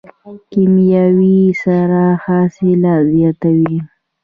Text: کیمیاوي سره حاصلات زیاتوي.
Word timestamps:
کیمیاوي 0.51 1.39
سره 1.63 2.03
حاصلات 2.25 3.03
زیاتوي. 3.13 3.75